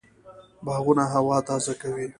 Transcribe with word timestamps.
باغونه 0.65 1.03
هوا 1.13 1.37
تازه 1.47 1.73
کوي 1.81 2.05